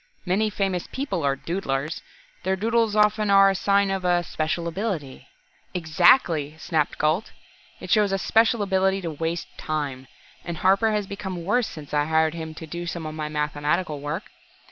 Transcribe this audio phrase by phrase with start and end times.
[0.25, 2.01] Many famous people are 'doodlers.'
[2.41, 5.27] Their doodles often are a sign of special ability"
[5.75, 7.31] "Exactly!" snapped Gault.
[7.79, 10.07] "It shows a special ability to waste time.
[10.43, 13.99] And Harper has become worse since I hired him to do some of my mathematical
[14.01, 14.31] work.